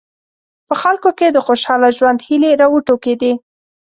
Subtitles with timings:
[0.67, 3.33] په خلکو کې د خوشاله ژوند هیلې راوټوکېدې.